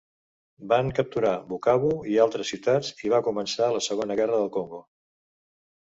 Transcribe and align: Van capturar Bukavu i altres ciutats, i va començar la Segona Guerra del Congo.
Van 0.71 0.87
capturar 0.99 1.33
Bukavu 1.51 1.91
i 2.15 2.19
altres 2.25 2.51
ciutats, 2.55 2.91
i 3.05 3.15
va 3.17 3.23
començar 3.31 3.71
la 3.79 3.87
Segona 3.93 4.21
Guerra 4.23 4.45
del 4.45 4.55
Congo. 4.61 4.85